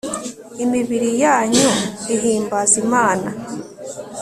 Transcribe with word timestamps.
imibiri 0.63 1.09
yanyu 1.23 1.67
ihimbaza 2.15 2.75
imana 2.83 3.29